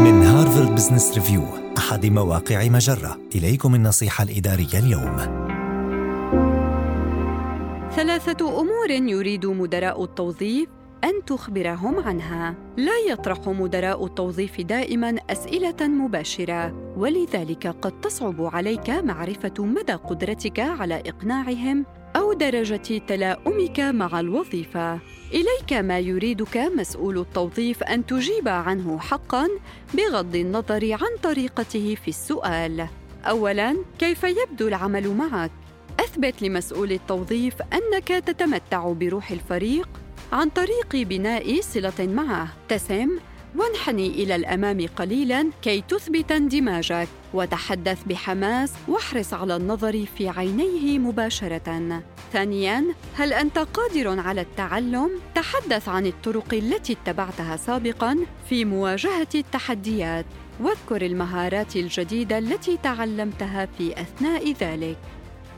من 0.00 0.22
هارفارد 0.22 0.74
بزنس 0.74 1.14
ريفيو 1.14 1.42
أحد 1.78 2.06
مواقع 2.06 2.68
مجرة 2.68 3.18
إليكم 3.34 3.74
النصيحة 3.74 4.24
الإدارية 4.24 4.78
اليوم 4.78 5.16
ثلاثة 7.90 8.60
أمور 8.60 8.90
يريد 8.90 9.46
مدراء 9.46 10.04
التوظيف 10.04 10.68
أن 11.04 11.24
تخبرهم 11.26 12.00
عنها. 12.00 12.54
لا 12.76 12.92
يطرح 13.08 13.48
مدراء 13.48 14.06
التوظيف 14.06 14.60
دائماً 14.60 15.16
أسئلة 15.30 15.88
مباشرة، 15.88 16.94
ولذلك 16.96 17.66
قد 17.66 18.00
تصعب 18.00 18.42
عليك 18.44 18.90
معرفة 18.90 19.54
مدى 19.58 19.92
قدرتك 19.92 20.60
على 20.60 21.02
إقناعهم 21.06 21.86
أو 22.16 22.32
درجة 22.32 22.98
تلاؤمك 23.08 23.80
مع 23.80 24.20
الوظيفة. 24.20 24.98
إليك 25.32 25.72
ما 25.72 25.98
يريدك 25.98 26.56
مسؤول 26.56 27.18
التوظيف 27.18 27.82
أن 27.82 28.06
تجيب 28.06 28.48
عنه 28.48 28.98
حقاً 28.98 29.48
بغض 29.94 30.36
النظر 30.36 30.92
عن 30.92 31.16
طريقته 31.22 31.96
في 32.04 32.08
السؤال. 32.08 32.86
أولاً، 33.24 33.76
كيف 33.98 34.24
يبدو 34.24 34.68
العمل 34.68 35.08
معك؟ 35.14 35.50
أثبت 36.00 36.42
لمسؤول 36.42 36.92
التوظيف 36.92 37.54
أنك 37.62 38.08
تتمتع 38.08 38.92
بروح 38.92 39.30
الفريق 39.30 39.88
عن 40.32 40.48
طريق 40.48 40.96
بناء 40.96 41.60
صلة 41.60 41.92
معه 42.00 42.48
تسم 42.68 43.18
وانحني 43.56 44.08
إلى 44.08 44.36
الأمام 44.36 44.86
قليلاً 44.96 45.50
كي 45.62 45.84
تثبت 45.88 46.32
اندماجك 46.32 47.08
وتحدث 47.34 48.02
بحماس 48.06 48.72
واحرص 48.88 49.34
على 49.34 49.56
النظر 49.56 50.06
في 50.18 50.28
عينيه 50.28 50.98
مباشرة. 50.98 52.02
ثانياً، 52.32 52.84
هل 53.14 53.32
أنت 53.32 53.58
قادر 53.58 54.20
على 54.20 54.40
التعلم؟ 54.40 55.10
تحدث 55.34 55.88
عن 55.88 56.06
الطرق 56.06 56.54
التي 56.54 56.92
اتبعتها 56.92 57.56
سابقاً 57.56 58.16
في 58.48 58.64
مواجهة 58.64 59.28
التحديات، 59.34 60.26
واذكر 60.60 61.06
المهارات 61.06 61.76
الجديدة 61.76 62.38
التي 62.38 62.76
تعلمتها 62.82 63.68
في 63.78 64.00
أثناء 64.00 64.52
ذلك. 64.52 64.98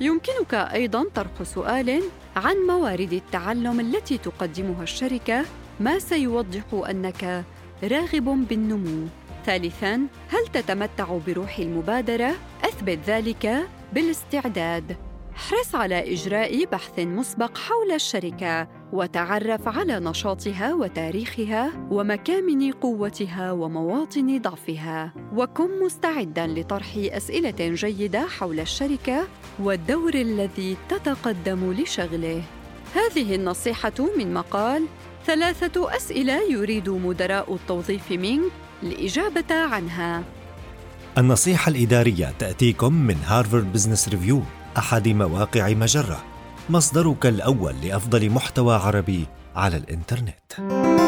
يمكنك 0.00 0.54
أيضا 0.54 1.04
طرح 1.14 1.42
سؤال 1.42 2.02
عن 2.36 2.56
موارد 2.56 3.12
التعلم 3.12 3.80
التي 3.80 4.18
تقدمها 4.18 4.82
الشركة 4.82 5.44
ما 5.80 5.98
سيوضح 5.98 6.62
أنك 6.90 7.44
راغب 7.82 8.48
بالنمو. 8.48 9.06
ثالثا 9.46 9.94
هل 10.28 10.46
تتمتع 10.52 11.18
بروح 11.26 11.58
المبادرة؟ 11.58 12.32
أثبت 12.64 12.98
ذلك 13.06 13.68
بالاستعداد. 13.92 14.96
احرص 15.36 15.74
على 15.74 16.12
إجراء 16.12 16.64
بحث 16.64 16.98
مسبق 16.98 17.58
حول 17.58 17.92
الشركة 17.92 18.68
وتعرف 18.92 19.68
على 19.68 20.00
نشاطها 20.00 20.74
وتاريخها 20.74 21.72
ومكامن 21.90 22.72
قوتها 22.72 23.52
ومواطن 23.52 24.38
ضعفها. 24.38 25.12
وكن 25.36 25.84
مستعدا 25.84 26.46
لطرح 26.46 26.86
أسئلة 26.96 27.74
جيدة 27.74 28.26
حول 28.26 28.60
الشركة 28.60 29.26
والدور 29.58 30.14
الذي 30.14 30.76
تتقدم 30.88 31.72
لشغله. 31.72 32.42
هذه 32.94 33.34
النصيحة 33.34 33.92
من 34.18 34.34
مقال 34.34 34.86
ثلاثة 35.26 35.96
أسئلة 35.96 36.52
يريد 36.52 36.88
مدراء 36.88 37.54
التوظيف 37.54 38.10
منك 38.10 38.52
الاجابه 38.82 39.54
عنها. 39.54 40.22
النصيحة 41.18 41.70
الإدارية 41.70 42.34
تأتيكم 42.38 42.92
من 42.92 43.16
هارفارد 43.26 43.72
بزنس 43.72 44.08
ريفيو 44.08 44.42
أحد 44.78 45.08
مواقع 45.08 45.68
مجرة. 45.68 46.24
مصدرك 46.70 47.26
الأول 47.26 47.74
لأفضل 47.82 48.30
محتوى 48.30 48.74
عربي 48.74 49.26
على 49.56 49.76
الإنترنت. 49.76 50.99